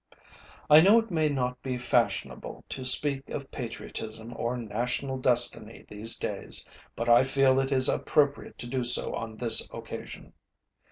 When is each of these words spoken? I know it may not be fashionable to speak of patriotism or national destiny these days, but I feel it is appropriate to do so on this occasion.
I 0.67 0.81
know 0.81 0.97
it 0.97 1.11
may 1.11 1.29
not 1.29 1.61
be 1.61 1.77
fashionable 1.77 2.65
to 2.69 2.83
speak 2.83 3.29
of 3.29 3.51
patriotism 3.51 4.33
or 4.35 4.57
national 4.57 5.19
destiny 5.19 5.85
these 5.89 6.15
days, 6.17 6.67
but 6.95 7.07
I 7.07 7.23
feel 7.23 7.59
it 7.59 7.71
is 7.71 7.87
appropriate 7.87 8.57
to 8.57 8.67
do 8.67 8.83
so 8.83 9.13
on 9.13 9.37
this 9.37 9.69
occasion. 9.71 10.33